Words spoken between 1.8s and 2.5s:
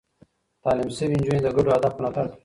ملاتړ کوي.